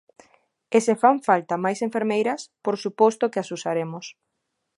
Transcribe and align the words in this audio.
E 0.75 0.77
se 0.85 0.93
fan 1.01 1.17
falta 1.27 1.61
máis 1.65 1.79
enfermeiras, 1.87 2.41
por 2.65 2.75
suposto 2.83 3.31
que 3.31 3.41
as 3.43 3.49
usaremos. 3.57 4.05